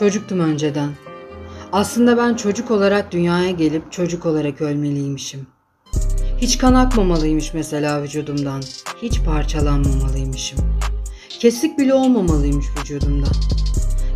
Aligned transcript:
Çocuktum 0.00 0.40
önceden. 0.40 0.90
Aslında 1.72 2.16
ben 2.16 2.34
çocuk 2.34 2.70
olarak 2.70 3.12
dünyaya 3.12 3.50
gelip 3.50 3.92
çocuk 3.92 4.26
olarak 4.26 4.60
ölmeliymişim. 4.60 5.46
Hiç 6.38 6.58
kan 6.58 6.74
akmamalıymış 6.74 7.54
mesela 7.54 8.02
vücudumdan. 8.02 8.62
Hiç 9.02 9.20
parçalanmamalıymışım. 9.24 10.58
Kesik 11.28 11.78
bile 11.78 11.94
olmamalıymış 11.94 12.66
vücudumdan. 12.80 13.32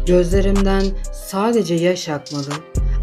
Gözlerimden 0.07 0.85
sadece 1.13 1.75
yaş 1.75 2.09
akmalı 2.09 2.53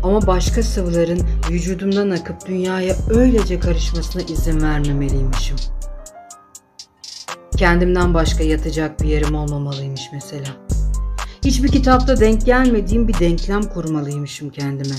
ama 0.04 0.28
başka 0.28 0.64
sıvıların 0.64 1.22
vücudumdan 1.50 2.10
akıp 2.10 2.48
dünyaya 2.48 2.96
öylece 3.10 3.60
karışmasına 3.60 4.22
izin 4.22 4.62
vermemeliymişim. 4.62 5.58
Kendimden 7.58 8.14
başka 8.14 8.44
yatacak 8.44 9.02
bir 9.02 9.08
yerim 9.08 9.36
olmamalıymış 9.36 10.02
mesela. 10.14 10.48
Hiçbir 11.46 11.68
kitapta 11.68 12.20
denk 12.20 12.46
gelmediğim 12.46 13.08
bir 13.08 13.20
denklem 13.20 13.62
kurmalıymışım 13.62 14.50
kendime. 14.50 14.96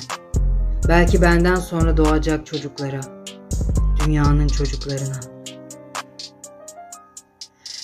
Belki 0.88 1.22
benden 1.22 1.54
sonra 1.54 1.96
doğacak 1.96 2.46
çocuklara, 2.46 3.00
dünyanın 4.06 4.48
çocuklarına. 4.48 5.20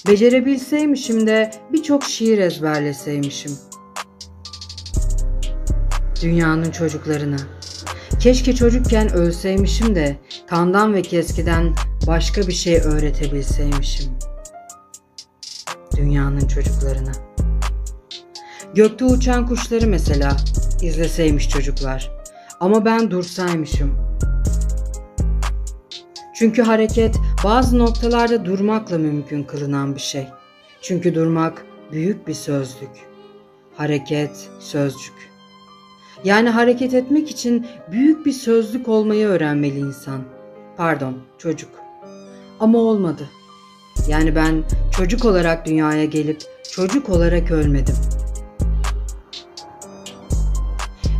Becerebilseymişim 0.09 1.27
de 1.27 1.51
birçok 1.73 2.05
şiir 2.05 2.39
ezberleseymişim. 2.39 3.53
Dünyanın 6.23 6.70
çocuklarına. 6.70 7.39
Keşke 8.20 8.55
çocukken 8.55 9.12
ölseymişim 9.12 9.95
de 9.95 10.17
kandan 10.47 10.95
ve 10.95 11.03
keskiden 11.03 11.75
başka 12.06 12.43
bir 12.43 12.53
şey 12.53 12.77
öğretebilseymişim. 12.77 14.12
Dünyanın 15.97 16.48
çocuklarına. 16.48 17.28
Gökte 18.74 19.05
uçan 19.05 19.47
kuşları 19.47 19.86
mesela 19.86 20.36
izleseymiş 20.83 21.48
çocuklar. 21.48 22.11
Ama 22.61 22.84
ben 22.84 23.11
dursaymışım. 23.11 23.94
Çünkü 26.34 26.62
hareket 26.62 27.16
bazı 27.44 27.78
noktalarda 27.78 28.44
durmakla 28.44 28.98
mümkün 28.98 29.42
kılınan 29.42 29.94
bir 29.94 30.00
şey. 30.00 30.27
Çünkü 30.83 31.14
durmak 31.14 31.64
büyük 31.92 32.28
bir 32.28 32.34
sözlük. 32.34 32.91
Hareket 33.77 34.48
sözcük. 34.61 35.14
Yani 36.24 36.48
hareket 36.48 36.94
etmek 36.94 37.30
için 37.30 37.66
büyük 37.91 38.27
bir 38.27 38.33
sözlük 38.33 38.89
olmayı 38.89 39.27
öğrenmeli 39.27 39.78
insan. 39.78 40.20
Pardon, 40.77 41.19
çocuk. 41.39 41.70
Ama 42.61 42.78
olmadı. 42.78 43.28
Yani 44.08 44.34
ben 44.34 44.62
çocuk 44.96 45.24
olarak 45.24 45.66
dünyaya 45.66 46.05
gelip 46.05 46.41
çocuk 46.72 47.08
olarak 47.08 47.50
ölmedim. 47.50 47.96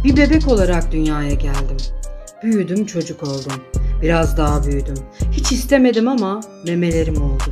Bir 0.09 0.17
bebek 0.17 0.49
olarak 0.49 0.93
dünyaya 0.93 1.35
geldim. 1.35 1.77
Büyüdüm, 2.43 2.87
çocuk 2.87 3.23
oldum. 3.23 3.53
Biraz 4.03 4.37
daha 4.37 4.65
büyüdüm. 4.65 4.95
Hiç 5.33 5.53
istemedim 5.53 6.09
ama 6.09 6.41
memelerim 6.67 7.23
oldu. 7.23 7.45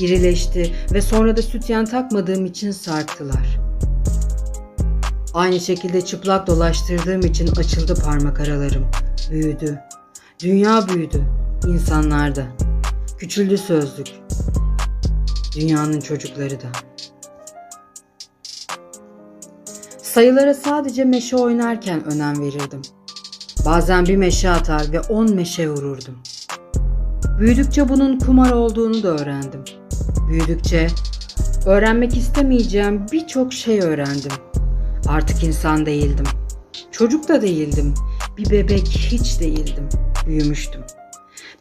İrileşti 0.00 0.74
ve 0.92 1.02
sonra 1.02 1.36
da 1.36 1.42
sütyen 1.42 1.84
takmadığım 1.84 2.46
için 2.46 2.70
sarktılar. 2.70 3.60
Aynı 5.34 5.60
şekilde 5.60 6.04
çıplak 6.04 6.46
dolaştırdığım 6.46 7.20
için 7.20 7.46
açıldı 7.56 7.94
parmak 8.04 8.40
aralarım. 8.40 8.86
Büyüdü. 9.30 9.78
Dünya 10.42 10.88
büyüdü. 10.88 11.22
İnsanlar 11.66 12.36
da. 12.36 12.46
Küçüldü 13.18 13.58
sözlük. 13.58 14.10
Dünyanın 15.56 16.00
çocukları 16.00 16.60
da. 16.60 16.95
Sayılara 20.16 20.54
sadece 20.54 21.04
meşe 21.04 21.36
oynarken 21.36 22.04
önem 22.04 22.40
verirdim. 22.40 22.82
Bazen 23.66 24.06
bir 24.06 24.16
meşe 24.16 24.50
atar 24.50 24.92
ve 24.92 25.00
on 25.00 25.34
meşe 25.34 25.70
vururdum. 25.70 26.14
Büyüdükçe 27.38 27.88
bunun 27.88 28.18
kumar 28.18 28.52
olduğunu 28.52 29.02
da 29.02 29.08
öğrendim. 29.08 29.64
Büyüdükçe 30.28 30.86
öğrenmek 31.66 32.16
istemeyeceğim 32.16 33.06
birçok 33.12 33.52
şey 33.52 33.80
öğrendim. 33.80 34.32
Artık 35.08 35.44
insan 35.44 35.86
değildim. 35.86 36.26
Çocuk 36.90 37.28
da 37.28 37.42
değildim. 37.42 37.94
Bir 38.36 38.50
bebek 38.50 38.88
hiç 38.88 39.40
değildim. 39.40 39.88
Büyümüştüm. 40.26 40.80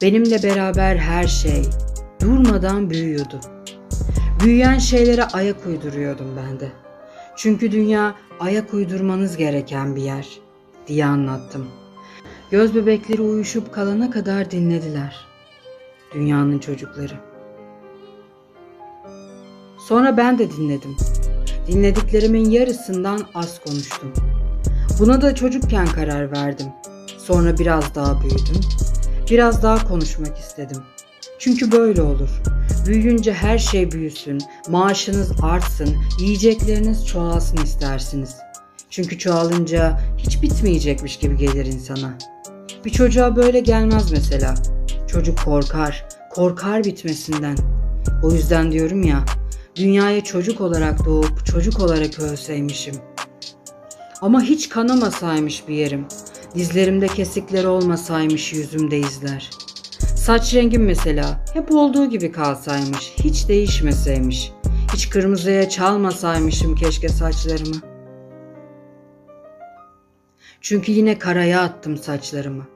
Benimle 0.01 0.43
beraber 0.43 0.95
her 0.95 1.27
şey 1.27 1.61
durmadan 2.21 2.89
büyüyordu. 2.89 3.39
Büyüyen 4.43 4.77
şeylere 4.77 5.23
ayak 5.23 5.65
uyduruyordum 5.65 6.27
ben 6.37 6.59
de. 6.59 6.84
Çünkü 7.35 7.71
dünya 7.71 8.15
ayak 8.39 8.73
uydurmanız 8.73 9.37
gereken 9.37 9.95
bir 9.95 10.01
yer 10.01 10.27
diye 10.87 11.05
anlattım. 11.05 11.67
Göz 12.51 12.75
bebekleri 12.75 13.21
uyuşup 13.21 13.73
kalana 13.73 14.11
kadar 14.11 14.51
dinlediler. 14.51 15.15
Dünyanın 16.13 16.59
çocukları. 16.59 17.13
Sonra 19.87 20.17
ben 20.17 20.39
de 20.39 20.51
dinledim. 20.51 20.97
Dinlediklerimin 21.67 22.49
yarısından 22.49 23.21
az 23.33 23.59
konuştum. 23.59 24.13
Buna 24.99 25.21
da 25.21 25.35
çocukken 25.35 25.87
karar 25.87 26.31
verdim. 26.31 26.67
Sonra 27.17 27.57
biraz 27.57 27.95
daha 27.95 28.21
büyüdüm. 28.21 28.61
Biraz 29.29 29.63
daha 29.63 29.87
konuşmak 29.87 30.37
istedim. 30.37 30.77
Çünkü 31.39 31.71
böyle 31.71 32.01
olur. 32.01 32.29
Büyüyünce 32.87 33.33
her 33.33 33.57
şey 33.57 33.91
büyüsün, 33.91 34.41
maaşınız 34.69 35.31
artsın, 35.41 35.95
yiyecekleriniz 36.19 37.07
çoğalsın 37.07 37.57
istersiniz. 37.57 38.35
Çünkü 38.89 39.17
çoğalınca 39.17 39.99
hiç 40.17 40.41
bitmeyecekmiş 40.41 41.17
gibi 41.17 41.37
gelir 41.37 41.65
insana. 41.65 42.17
Bir 42.85 42.89
çocuğa 42.89 43.35
böyle 43.35 43.59
gelmez 43.59 44.11
mesela. 44.11 44.53
Çocuk 45.07 45.43
korkar, 45.45 46.05
korkar 46.29 46.83
bitmesinden. 46.83 47.57
O 48.23 48.31
yüzden 48.31 48.71
diyorum 48.71 49.03
ya, 49.03 49.25
dünyaya 49.75 50.23
çocuk 50.23 50.61
olarak 50.61 51.05
doğup 51.05 51.45
çocuk 51.45 51.79
olarak 51.79 52.19
ölseymişim. 52.19 52.95
Ama 54.21 54.41
hiç 54.41 54.69
kanamasaymış 54.69 55.67
bir 55.67 55.75
yerim. 55.75 56.05
Dizlerimde 56.55 57.07
kesikler 57.07 57.63
olmasaymış 57.63 58.53
yüzümde 58.53 58.99
izler. 58.99 59.49
Saç 60.25 60.53
rengim 60.53 60.85
mesela 60.85 61.45
hep 61.53 61.71
olduğu 61.71 62.05
gibi 62.09 62.31
kalsaymış, 62.31 63.13
hiç 63.17 63.47
değişmeseymiş. 63.47 64.51
Hiç 64.93 65.09
kırmızıya 65.09 65.69
çalmasaymışım 65.69 66.75
keşke 66.75 67.09
saçlarımı. 67.09 67.75
Çünkü 70.61 70.91
yine 70.91 71.19
karaya 71.19 71.61
attım 71.61 71.97
saçlarımı. 71.97 72.67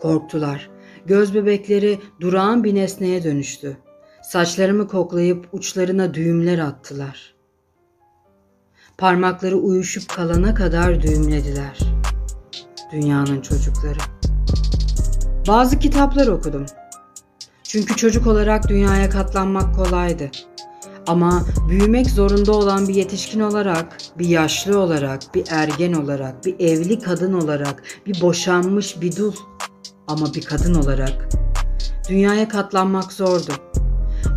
Korktular. 0.00 0.70
Göz 1.06 1.34
bebekleri 1.34 1.98
durağan 2.20 2.64
bir 2.64 2.74
nesneye 2.74 3.24
dönüştü. 3.24 3.76
Saçlarımı 4.22 4.88
koklayıp 4.88 5.48
uçlarına 5.52 6.14
düğümler 6.14 6.58
attılar. 6.58 7.34
Parmakları 8.98 9.56
uyuşup 9.56 10.08
kalana 10.08 10.54
kadar 10.54 11.02
düğümlediler. 11.02 11.78
Dünyanın 12.92 13.40
çocukları. 13.40 13.98
Bazı 15.48 15.78
kitaplar 15.78 16.26
okudum. 16.26 16.66
Çünkü 17.72 17.96
çocuk 17.96 18.26
olarak 18.26 18.68
dünyaya 18.68 19.10
katlanmak 19.10 19.74
kolaydı. 19.74 20.30
Ama 21.06 21.42
büyümek 21.68 22.10
zorunda 22.10 22.52
olan 22.52 22.88
bir 22.88 22.94
yetişkin 22.94 23.40
olarak, 23.40 23.98
bir 24.18 24.28
yaşlı 24.28 24.78
olarak, 24.78 25.34
bir 25.34 25.44
ergen 25.50 25.92
olarak, 25.92 26.44
bir 26.44 26.60
evli 26.60 26.98
kadın 26.98 27.32
olarak, 27.32 27.82
bir 28.06 28.20
boşanmış 28.20 29.00
bir 29.00 29.16
dul 29.16 29.32
ama 30.06 30.34
bir 30.34 30.42
kadın 30.42 30.74
olarak 30.74 31.28
dünyaya 32.08 32.48
katlanmak 32.48 33.12
zordu. 33.12 33.52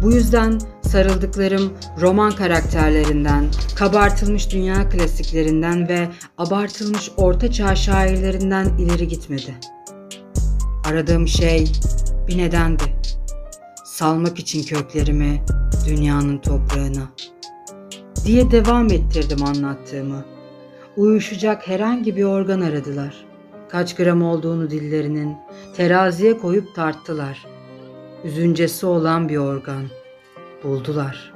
Bu 0.04 0.12
yüzden 0.12 0.60
sarıldıklarım 0.82 1.74
roman 2.02 2.32
karakterlerinden, 2.32 3.46
kabartılmış 3.76 4.52
dünya 4.52 4.90
klasiklerinden 4.90 5.88
ve 5.88 6.10
abartılmış 6.38 7.12
orta 7.18 7.52
çağ 7.52 7.76
şairlerinden 7.76 8.66
ileri 8.78 9.08
gitmedi. 9.08 9.56
Aradığım 10.86 11.28
şey 11.28 11.72
bir 12.28 12.38
nedendi. 12.38 12.84
Salmak 13.96 14.40
için 14.40 14.64
köklerimi 14.64 15.44
dünyanın 15.88 16.38
toprağına. 16.38 17.10
Diye 18.26 18.52
devam 18.52 18.92
ettirdim 18.92 19.44
anlattığımı. 19.44 20.26
Uyuşacak 20.98 21.68
herhangi 21.68 22.16
bir 22.16 22.24
organ 22.24 22.62
aradılar. 22.62 23.26
Kaç 23.70 23.96
gram 23.96 24.22
olduğunu 24.22 24.70
dillerinin 24.70 25.38
teraziye 25.78 26.38
koyup 26.38 26.76
tarttılar. 26.76 27.46
Üzüncesi 28.24 28.86
olan 28.86 29.30
bir 29.30 29.38
organ. 29.38 29.84
Buldular. 30.64 31.34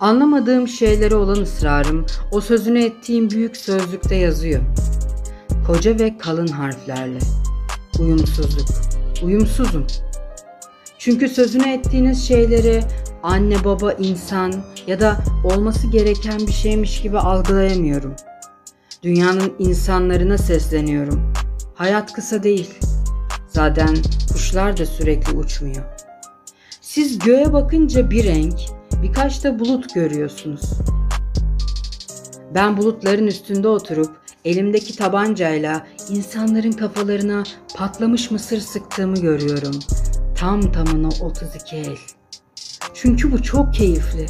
Anlamadığım 0.00 0.68
şeylere 0.68 1.14
olan 1.14 1.40
ısrarım 1.40 2.06
o 2.32 2.40
sözünü 2.40 2.82
ettiğim 2.82 3.30
büyük 3.30 3.56
sözlükte 3.56 4.14
yazıyor. 4.14 4.62
Koca 5.66 5.98
ve 5.98 6.18
kalın 6.18 6.48
harflerle. 6.48 7.18
Uyumsuzluk. 8.00 8.97
Uyumsuzum. 9.22 9.86
Çünkü 10.98 11.28
sözünü 11.28 11.68
ettiğiniz 11.68 12.28
şeyleri 12.28 12.80
anne 13.22 13.64
baba 13.64 13.92
insan 13.92 14.52
ya 14.86 15.00
da 15.00 15.16
olması 15.44 15.86
gereken 15.86 16.38
bir 16.38 16.52
şeymiş 16.52 17.02
gibi 17.02 17.18
algılayamıyorum. 17.18 18.14
Dünyanın 19.02 19.52
insanlarına 19.58 20.38
sesleniyorum. 20.38 21.32
Hayat 21.74 22.12
kısa 22.12 22.42
değil. 22.42 22.78
Zaten 23.48 23.96
kuşlar 24.32 24.76
da 24.76 24.86
sürekli 24.86 25.38
uçmuyor. 25.38 25.84
Siz 26.80 27.18
göğe 27.18 27.52
bakınca 27.52 28.10
bir 28.10 28.24
renk, 28.24 28.60
birkaç 29.02 29.44
da 29.44 29.58
bulut 29.58 29.94
görüyorsunuz. 29.94 30.70
Ben 32.54 32.76
bulutların 32.76 33.26
üstünde 33.26 33.68
oturup 33.68 34.16
elimdeki 34.48 34.96
tabancayla 34.96 35.86
insanların 36.10 36.72
kafalarına 36.72 37.44
patlamış 37.74 38.30
mısır 38.30 38.60
sıktığımı 38.60 39.14
görüyorum. 39.14 39.78
Tam 40.36 40.72
tamına 40.72 41.08
32 41.08 41.76
el. 41.76 41.96
Çünkü 42.94 43.32
bu 43.32 43.42
çok 43.42 43.74
keyifli. 43.74 44.26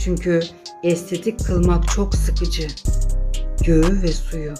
Çünkü 0.00 0.40
estetik 0.82 1.44
kılmak 1.46 1.88
çok 1.88 2.14
sıkıcı. 2.14 2.66
Göğü 3.66 4.02
ve 4.02 4.08
suyu. 4.08 4.54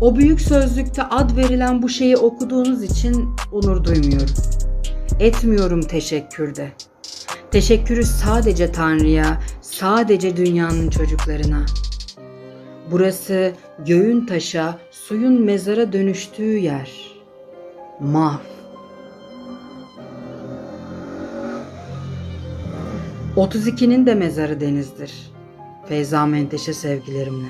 O 0.00 0.16
büyük 0.16 0.40
sözlükte 0.40 1.02
ad 1.02 1.36
verilen 1.36 1.82
bu 1.82 1.88
şeyi 1.88 2.16
okuduğunuz 2.16 2.82
için 2.82 3.28
onur 3.52 3.84
duymuyorum. 3.84 4.34
Etmiyorum 5.20 5.82
teşekkürde. 5.82 6.72
Teşekkürü 7.50 8.04
sadece 8.04 8.72
Tanrı'ya, 8.72 9.40
sadece 9.60 10.36
dünyanın 10.36 10.90
çocuklarına. 10.90 11.66
Burası 12.90 13.52
göğün 13.86 14.26
taşa, 14.26 14.78
suyun 14.90 15.42
mezara 15.42 15.92
dönüştüğü 15.92 16.58
yer. 16.58 16.90
Mahv. 18.00 18.38
32'nin 23.36 24.06
de 24.06 24.14
mezarı 24.14 24.60
denizdir. 24.60 25.12
Feyza 25.88 26.26
Menteşe 26.26 26.72
sevgilerimle. 26.72 27.48